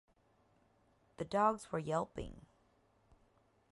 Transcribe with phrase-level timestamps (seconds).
[1.17, 2.47] The dogs were yelping.